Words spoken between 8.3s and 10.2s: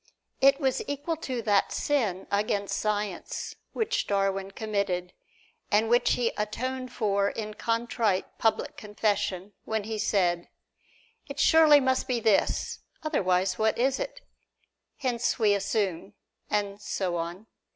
public confession, when he